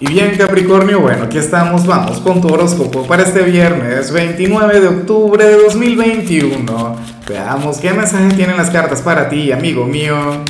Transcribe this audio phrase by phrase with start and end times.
[0.00, 4.86] Y bien Capricornio, bueno, aquí estamos, vamos con tu horóscopo para este viernes 29 de
[4.86, 6.96] octubre de 2021.
[7.28, 10.44] Veamos qué mensajes tienen las cartas para ti, amigo mío.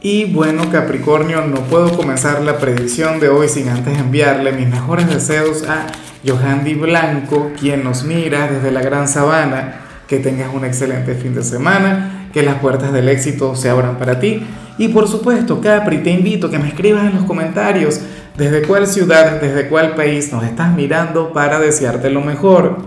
[0.00, 5.08] Y bueno Capricornio, no puedo comenzar la predicción de hoy sin antes enviarle mis mejores
[5.08, 5.86] deseos a
[6.26, 9.82] Johandy Blanco, quien nos mira desde la Gran Sabana.
[10.10, 14.20] Que tengas un excelente fin de semana, que las puertas del éxito se abran para
[14.20, 14.42] ti
[14.80, 18.00] y por supuesto, Capri, te invito a que me escribas en los comentarios
[18.34, 22.78] desde cuál ciudad, desde cuál país nos estás mirando para desearte lo mejor.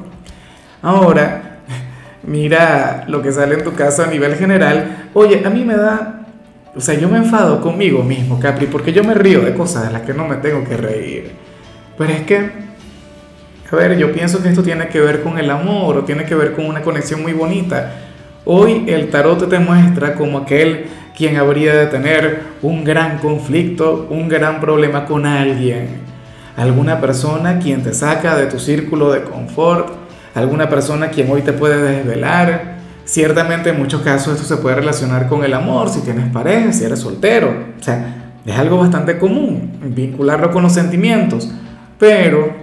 [0.81, 1.59] Ahora,
[2.23, 5.09] mira lo que sale en tu caso a nivel general.
[5.13, 6.25] Oye, a mí me da,
[6.75, 9.93] o sea, yo me enfado conmigo mismo, Capri, porque yo me río de cosas de
[9.93, 11.31] las que no me tengo que reír.
[11.95, 12.49] Pero es que,
[13.73, 16.35] a ver, yo pienso que esto tiene que ver con el amor o tiene que
[16.35, 17.91] ver con una conexión muy bonita.
[18.45, 20.85] Hoy el tarot te muestra como aquel
[21.17, 25.87] quien habría de tener un gran conflicto, un gran problema con alguien.
[26.55, 29.89] Alguna persona quien te saca de tu círculo de confort,
[30.35, 32.73] alguna persona quien hoy te puede desvelar.
[33.05, 36.83] Ciertamente en muchos casos esto se puede relacionar con el amor, si tienes pareja, si
[36.85, 37.49] eres soltero.
[37.79, 41.49] O sea, es algo bastante común vincularlo con los sentimientos.
[41.97, 42.62] Pero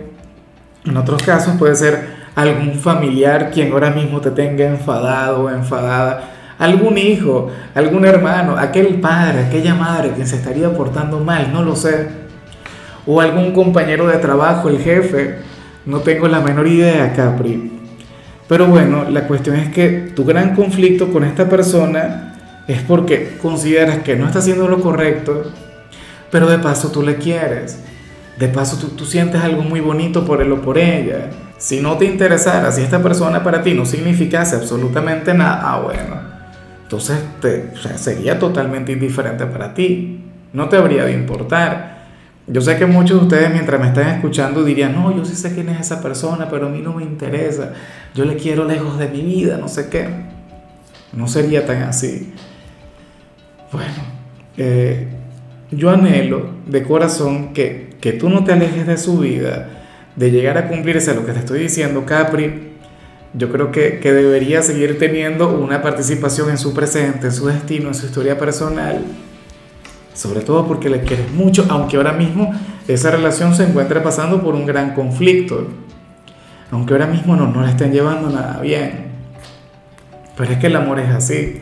[0.85, 6.31] en otros casos puede ser algún familiar quien ahora mismo te tenga enfadado o enfadada
[6.61, 11.75] algún hijo, algún hermano, aquel padre, aquella madre que se estaría portando mal, no lo
[11.75, 12.09] sé.
[13.07, 15.39] O algún compañero de trabajo, el jefe,
[15.87, 17.81] no tengo la menor idea, Capri.
[18.47, 22.35] Pero bueno, la cuestión es que tu gran conflicto con esta persona
[22.69, 25.51] es porque consideras que no está haciendo lo correcto,
[26.31, 27.83] pero de paso tú le quieres.
[28.41, 31.29] De paso tú, tú sientes algo muy bonito por él o por ella.
[31.59, 36.17] Si no te interesara, si esta persona para ti no significase absolutamente nada, ah, bueno,
[36.83, 40.25] entonces te, sería totalmente indiferente para ti,
[40.55, 42.07] no te habría de importar.
[42.47, 45.55] Yo sé que muchos de ustedes mientras me están escuchando dirían, no, yo sí sé
[45.55, 47.75] quién es esa persona, pero a mí no me interesa,
[48.15, 50.09] yo le quiero lejos de mi vida, no sé qué.
[51.13, 52.33] No sería tan así.
[53.71, 54.03] Bueno,
[54.57, 55.20] eh,
[55.71, 59.69] yo anhelo de corazón que, que tú no te alejes de su vida,
[60.17, 62.71] de llegar a cumplirse lo que te estoy diciendo, Capri,
[63.33, 67.95] yo creo que, debería seguir teniendo una participación en su presente, en su destino, en
[67.95, 69.05] su historia personal,
[70.15, 72.53] sobre todo porque le quieres mucho, aunque ahora mismo
[72.89, 75.69] esa relación se encuentre pasando por un gran conflicto,
[76.73, 79.11] aunque ahora mismo no, no la estén llevando nada bien.
[80.37, 81.61] Pero es que el amor es así,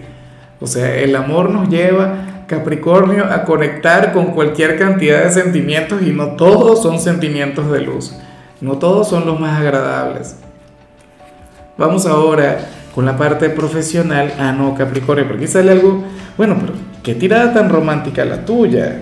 [0.60, 6.10] o sea, el amor nos lleva, Capricornio, a conectar con cualquier cantidad de sentimientos y
[6.10, 8.12] no todos son sentimientos de luz,
[8.60, 10.36] no todos son los más agradables.
[11.76, 12.58] Vamos ahora
[12.92, 14.32] con la parte profesional.
[14.40, 16.02] Ah, no, Capricornio, porque aquí sale algo.
[16.36, 16.72] Bueno, pero
[17.04, 19.00] qué tirada tan romántica la tuya.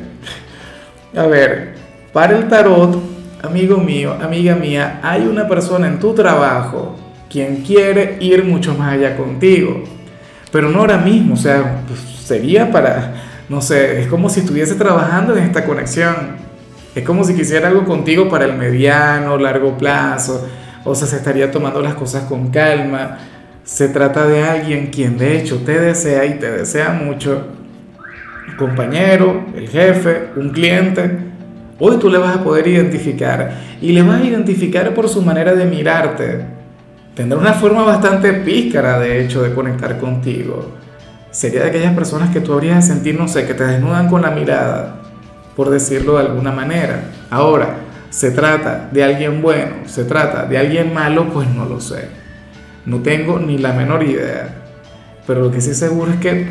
[1.17, 1.75] A ver,
[2.13, 3.01] para el tarot,
[3.43, 6.97] amigo mío, amiga mía, hay una persona en tu trabajo
[7.31, 9.83] quien quiere ir mucho más allá contigo.
[10.53, 13.15] Pero no ahora mismo, o sea, pues, sería para,
[13.49, 16.47] no sé, es como si estuviese trabajando en esta conexión.
[16.95, 20.47] Es como si quisiera algo contigo para el mediano, largo plazo
[20.87, 23.19] o sea, se estaría tomando las cosas con calma.
[23.65, 27.49] Se trata de alguien quien de hecho te desea y te desea mucho.
[28.57, 31.11] compañero, el jefe, un cliente.
[31.79, 33.51] Hoy tú le vas a poder identificar
[33.83, 36.41] y le vas a identificar por su manera de mirarte.
[37.15, 40.76] Tendrá una forma bastante pícara, de hecho, de conectar contigo.
[41.37, 44.23] Sería de aquellas personas que tú habrías de sentir, no sé, que te desnudan con
[44.23, 45.03] la mirada,
[45.55, 47.11] por decirlo de alguna manera.
[47.31, 47.87] Ahora,
[48.17, 49.87] ¿Se trata de alguien bueno?
[49.87, 51.29] ¿Se trata de alguien malo?
[51.29, 52.09] Pues no lo sé.
[52.87, 54.63] No tengo ni la menor idea.
[55.27, 56.47] Pero lo que sí seguro es que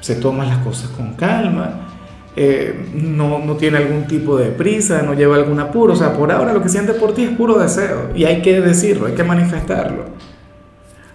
[0.00, 1.88] se toman las cosas con calma,
[2.36, 5.94] eh, no, no, tiene algún tipo de prisa, no lleva algún apuro.
[5.94, 8.10] O sea, por ahora lo que siente por ti es puro deseo.
[8.14, 10.04] Y hay que decirlo, hay que manifestarlo.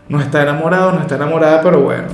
[0.09, 2.07] No está enamorado, no está enamorada, pero bueno,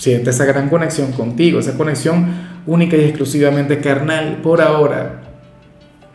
[0.00, 2.26] siente esa gran conexión contigo, esa conexión
[2.66, 5.20] única y exclusivamente carnal por ahora.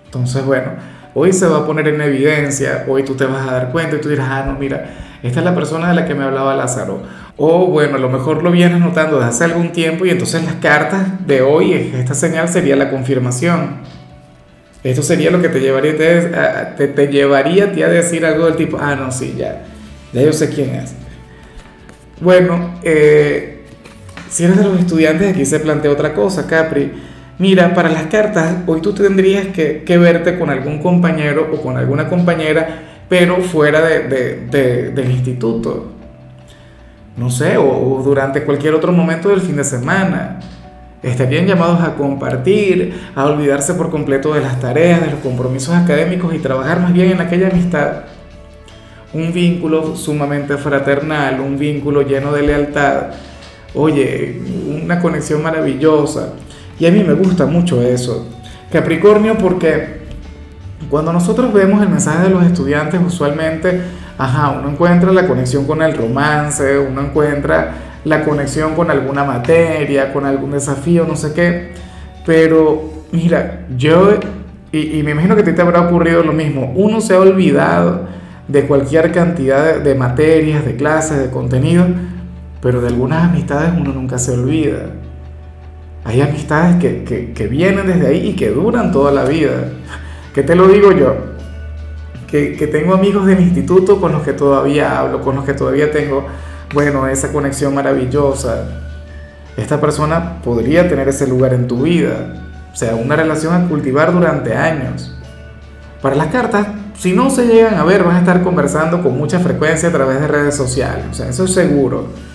[0.06, 0.72] Entonces, bueno,
[1.14, 4.02] hoy se va a poner en evidencia, hoy tú te vas a dar cuenta y
[4.02, 4.90] tú dirás, ah, no, mira,
[5.22, 7.03] esta es la persona de la que me hablaba Lázaro.
[7.37, 10.55] O bueno, a lo mejor lo vienes notando desde hace algún tiempo y entonces las
[10.55, 13.81] cartas de hoy, esta señal sería la confirmación.
[14.84, 15.96] Esto sería lo que te llevaría,
[16.76, 19.61] te, te, llevaría a ti a decir algo del tipo, ah, no, sí, ya,
[20.11, 20.96] ya yo sé quién es.
[22.20, 23.54] Bueno, eh,
[24.30, 26.92] si eres de los estudiantes, aquí se plantea otra cosa, Capri
[27.38, 32.08] Mira, para las cartas, hoy tú tendrías que, verte con algún compañero o con alguna
[32.08, 35.92] compañera, pero fuera del instituto.
[37.18, 40.40] No sé, o, durante cualquier otro momento del fin de semana.
[41.04, 46.34] estarían llamados a compartir, a olvidarse por completo de las tareas, de los compromisos académicos
[46.34, 48.04] y trabajar más bien en aquella amistad.
[49.14, 53.08] Un vínculo sumamente fraternal, un vínculo lleno de lealtad.
[53.76, 54.42] Oye,
[54.84, 56.34] una conexión maravillosa.
[56.80, 58.28] Y a mí me gusta mucho eso.
[58.72, 60.06] Capricornio porque
[60.90, 63.82] cuando nosotros vemos el mensaje de los estudiantes usualmente,
[64.18, 67.74] ajá, uno encuentra la conexión con el romance, uno encuentra
[68.04, 71.72] la conexión con alguna materia, con algún desafío, no sé qué.
[72.26, 74.12] Pero mira, yo,
[74.72, 78.08] y, me imagino que a ti te habrá ocurrido lo mismo, uno se ha olvidado
[78.48, 81.86] de cualquier cantidad de, materias, de clases, de contenido,
[82.66, 84.88] pero de algunas amistades uno nunca se olvida.
[86.03, 89.70] Hay amistades que, que, que vienen desde ahí y que duran toda la vida.
[90.34, 91.16] ¿Qué te lo digo yo?
[92.26, 95.91] Que, que tengo amigos del instituto con los que todavía hablo, con los que todavía
[95.91, 96.26] tengo
[96.73, 98.66] bueno, esa conexión maravillosa,
[99.56, 102.34] esta persona podría tener ese lugar en tu vida.
[102.73, 105.16] O sea, una relación a cultivar durante años.
[106.02, 106.66] Para las cartas,
[106.97, 110.20] si no se llegan a ver, vas a estar conversando con mucha frecuencia a través
[110.20, 111.06] de redes sociales.
[111.12, 112.26] O sea, eso es seguro.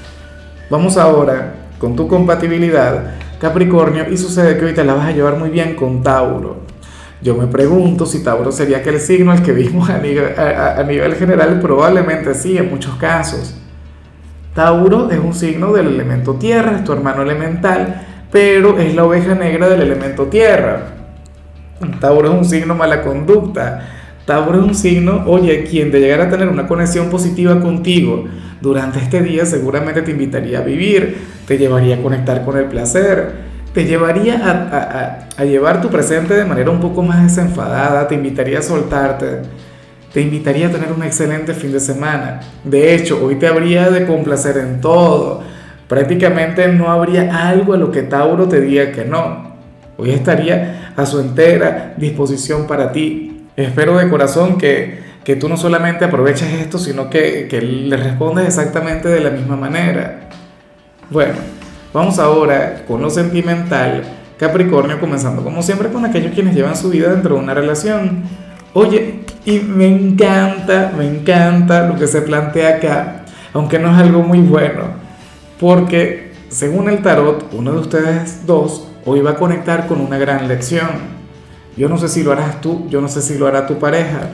[0.71, 5.37] Vamos ahora con tu compatibilidad, Capricornio, y sucede que hoy te la vas a llevar
[5.37, 6.59] muy bien con Tauro.
[7.21, 12.35] Yo me pregunto si Tauro sería aquel signo al que vimos a nivel, general, probablemente
[12.35, 13.57] sí, en muchos casos.
[14.55, 19.35] Tauro es un signo del elemento tierra, es tu hermano elemental, pero es la oveja
[19.35, 20.83] negra del elemento tierra.
[21.99, 23.89] Tauro es un signo mala conducta.
[24.25, 28.27] Tauro es un signo, oye, quien de llegar a tener una conexión positiva contigo
[28.61, 33.33] durante este día seguramente te invitaría a vivir, te llevaría a conectar con el placer,
[33.73, 38.63] te llevaría a, llevar tu presente de manera un poco más desenfadada, te invitaría a
[38.63, 39.43] soltarte
[40.13, 42.41] te invitaría a tener un excelente fin de semana.
[42.65, 45.43] De hecho, hoy te habría de complacer en todo.
[45.87, 49.55] Prácticamente no habría algo a lo que Tauro te diga que no.
[49.97, 53.47] Hoy estaría a su entera disposición para ti.
[53.57, 58.47] Espero de corazón que, que tú no solamente aproveches esto, sino que, que le respondas
[58.47, 60.29] exactamente de la misma manera.
[61.11, 61.35] Bueno,
[61.93, 64.05] vamos ahora con lo sentimental.
[64.39, 68.23] Capricornio, comenzando como siempre con aquellos quienes llevan su vida dentro de una relación.
[68.73, 74.23] Oye, y me encanta, me encanta lo que se plantea acá, aunque no es algo
[74.23, 74.85] muy bueno,
[75.59, 80.47] porque según el tarot, uno de ustedes dos hoy va a conectar con una gran
[80.47, 80.89] lección.
[81.77, 84.31] Yo no sé si lo harás tú, yo no sé si lo hará tu pareja,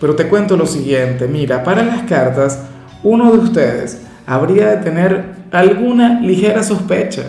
[0.00, 2.62] pero te cuento lo siguiente, mira, para las cartas,
[3.02, 7.22] uno de ustedes habría de tener alguna ligera sospecha,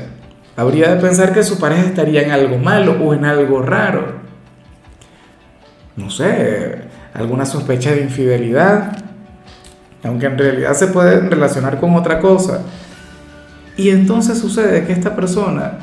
[0.55, 4.21] habría de pensar que su pareja estaría en algo malo o en algo raro.
[5.97, 6.83] No sé,
[7.13, 8.97] alguna sospecha de infidelidad,
[10.03, 12.61] aunque en realidad se puede relacionar con otra cosa.
[13.75, 15.73] Y entonces sucede que esta persona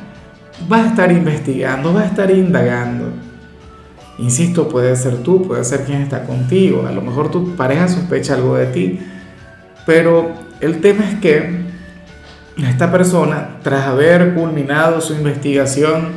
[0.70, 3.27] va a estar investigando, va a estar indagando.
[4.18, 8.34] Insisto, puede ser tú, puede ser quien está contigo, a lo mejor tu pareja sospecha
[8.34, 9.00] algo de ti,
[9.86, 11.68] pero el tema es que
[12.66, 16.08] esta persona, tras haber culminado su investigación,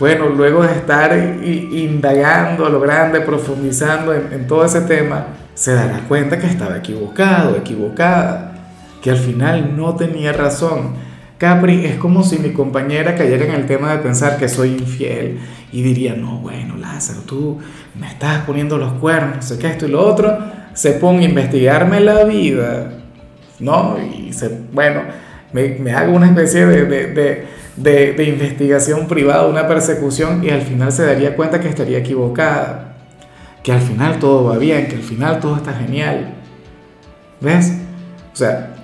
[0.00, 6.00] bueno, luego de estar indagando a lo grande, profundizando en, todo ese tema, se dará
[6.08, 8.52] cuenta que estaba equivocado, equivocada,
[9.00, 10.94] que al final no tenía razón.
[11.38, 15.38] Capri, es como si mi compañera cayera en el tema de pensar que soy infiel
[15.76, 17.58] y diría, no, bueno, Lázaro, tú
[17.98, 20.38] me estás poniendo los cuernos, sé que esto y lo otro,
[20.72, 22.92] se ponga a investigarme la vida,
[23.58, 23.96] ¿no?
[23.98, 25.02] Y se, bueno,
[25.52, 27.46] me, me hago una especie de
[27.76, 32.96] de, investigación privada, una persecución, y al final se daría cuenta que estaría equivocada,
[33.62, 36.34] que al final todo va bien, que al final todo está genial.
[37.40, 37.72] ¿Ves?
[38.32, 38.74] O sea,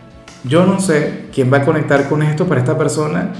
[0.44, 3.32] yo no sé quién va a conectar con esto, pero esta persona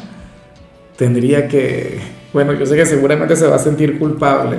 [0.97, 2.01] tendría que,
[2.33, 4.59] bueno, yo sé que seguramente se va a sentir culpable.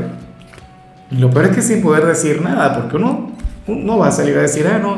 [1.11, 3.31] Lo peor es que sin poder decir nada, porque uno
[3.67, 4.95] no va a salir a decir, ah, no,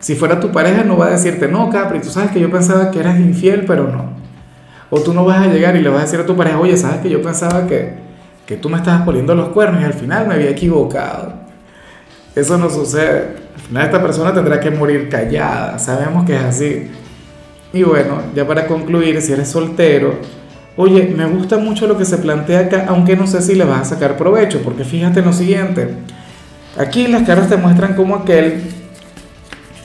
[0.00, 2.90] si fuera tu pareja no va a decirte, no, Capri, tú sabes que yo pensaba
[2.90, 4.12] que eras infiel, pero no.
[4.90, 6.76] O tú no vas a llegar y le vas a decir a tu pareja, oye,
[6.76, 7.94] sabes que yo pensaba que,
[8.46, 11.34] que tú me estabas poniendo los cuernos y al final me había equivocado.
[12.34, 13.36] Eso no sucede.
[13.54, 15.78] Al final esta persona tendrá que morir callada.
[15.78, 16.90] Sabemos que es así.
[17.72, 20.14] Y bueno, ya para concluir, si eres soltero,
[20.78, 23.80] oye, me gusta mucho lo que se plantea acá, aunque no sé si le vas
[23.80, 25.96] a sacar provecho, porque fíjate lo siguiente.
[26.78, 28.62] Aquí las caras te muestran como aquel,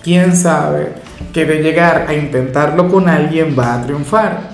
[0.04, 0.90] quién sabe,
[1.34, 4.52] que de llegar a intentarlo con alguien va a triunfar.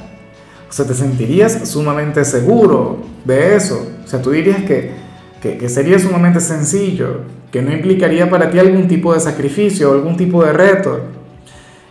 [0.70, 3.86] O sea, te sentirías sumamente seguro de eso.
[4.06, 4.94] O sea, tú dirías que,
[5.42, 10.16] que, sería sumamente sencillo, que no implicaría para ti algún tipo de sacrificio o algún
[10.16, 11.02] tipo de reto.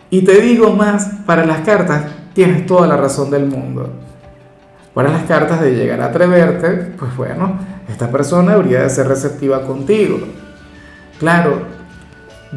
[0.09, 4.08] Y te digo más, para las cartas tienes toda la razón del mundo.
[4.93, 9.63] Para las cartas de llegar a atreverte, pues bueno, esta persona habría de ser receptiva
[9.63, 10.19] contigo.
[11.19, 11.63] Claro,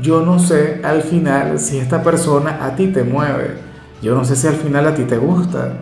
[0.00, 3.56] yo no sé al final si esta persona a ti te mueve.
[4.02, 5.74] Yo no sé si al final a ti te gusta.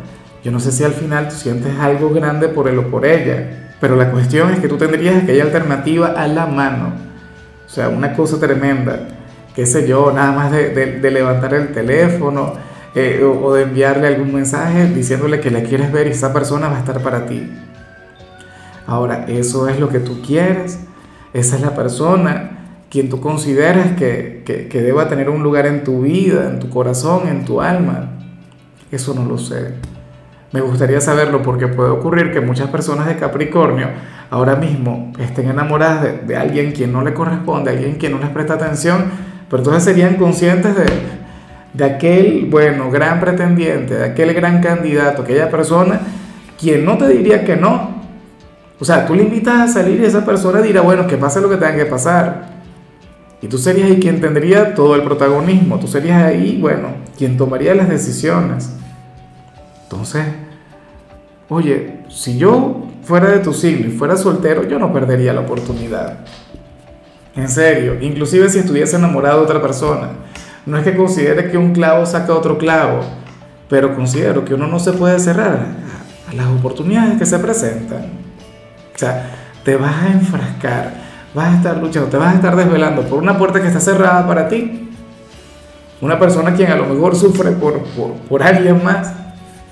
[0.43, 3.75] Yo no sé si al final tú sientes algo grande por él o por ella.
[3.81, 6.93] Pero la cuestión es que tú tendrías aquella alternativa a la mano.
[7.67, 9.09] O sea, una cosa tremenda.
[9.55, 12.55] Qué sé yo, nada más de, levantar el teléfono
[12.95, 16.77] eh, o, de enviarle algún mensaje diciéndole que la quieres ver y esa persona va
[16.77, 17.49] a estar para ti.
[18.87, 20.81] Ahora, eso es lo que tú quieres.
[21.33, 22.59] Esa es la persona
[22.91, 27.29] quien tú consideras que, que, deba tener un lugar en tu vida, en tu corazón,
[27.29, 28.11] en tu alma.
[28.91, 29.75] Eso no lo sé.
[30.53, 33.87] Me gustaría saberlo porque puede ocurrir que muchas personas de Capricornio
[34.31, 38.31] ahora mismo estén enamoradas de, de alguien quien no le corresponde, alguien quien no les
[38.31, 39.05] presta atención,
[39.49, 41.20] pero entonces serían conscientes de,
[41.73, 46.01] de aquel, bueno, gran pretendiente, de aquel gran candidato, aquella persona
[46.59, 48.01] quien no te diría que no.
[48.79, 51.49] O sea, tú le invitas a salir y esa persona dirá, bueno, que pase lo
[51.49, 52.61] que tenga que pasar.
[53.43, 57.75] Y tú serías ahí quien tendría todo el protagonismo, tú serías ahí, bueno, quien tomaría
[57.75, 58.71] las decisiones.
[59.85, 60.25] Entonces,
[61.49, 66.19] oye, si yo fuera de tu siglo y fuera soltero, yo no perdería la oportunidad.
[67.35, 70.11] En serio, inclusive si estuviese enamorado de otra persona.
[70.67, 73.01] No es que considere que un clavo saca otro clavo,
[73.69, 75.67] pero considero que uno no se puede cerrar
[76.29, 78.05] a las oportunidades que se presentan.
[78.95, 79.31] O sea,
[79.65, 83.39] te vas a enfrascar vas a estar luchando, te vas a estar desvelando por una
[83.39, 84.89] puerta que está cerrada para ti.
[86.01, 87.83] Una persona quien a lo mejor sufre por,
[88.29, 89.13] por, alguien más,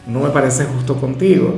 [0.07, 1.55] no me parece justo contigo.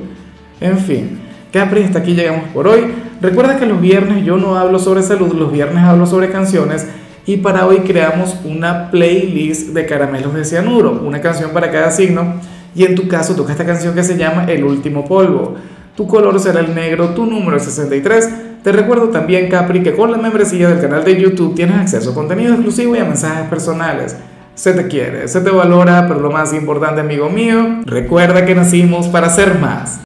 [0.61, 1.21] En fin,
[1.53, 2.87] Capri, hasta aquí llegamos por hoy.
[3.21, 6.87] Recuerda que los viernes yo no hablo sobre salud, los viernes hablo sobre canciones
[7.27, 12.35] y para hoy creamos una playlist de caramelos de cianuro, una canción para cada signo
[12.75, 15.55] y en tu caso toca esta canción que se llama El último polvo.
[15.97, 18.29] Tu color será el negro, tu número es 63
[18.63, 22.15] te recuerdo también, Capri, que con la membresía del canal de YouTube tienes acceso a
[22.15, 24.17] contenido exclusivo y a mensajes personales.
[24.55, 29.09] Se te quiere, se te valora, pero lo más importante, amigo mío, recuerda que nacimos
[29.09, 29.99] para ser más.